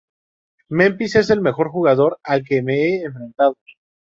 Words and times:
Memphis 0.67 1.15
es 1.15 1.29
el 1.29 1.41
mejor 1.41 1.69
jugador 1.69 2.17
al 2.23 2.43
que 2.43 2.63
me 2.63 2.73
he 2.73 3.03
enfrentado. 3.03 3.55